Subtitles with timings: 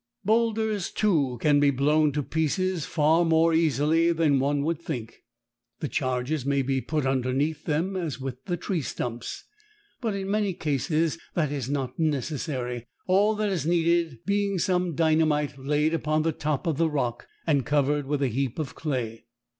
[0.25, 5.21] Boulders, too, can be blown to pieces far more easily than one would think.
[5.79, 9.43] The charges may be put underneath them as with the tree stumps,
[10.01, 15.59] but in many cases that is not necessary, all that is needed being some dynamite
[15.59, 19.25] laid upon the top of the rock and covered with a heap of clay.